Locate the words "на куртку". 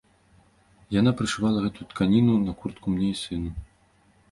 2.47-2.87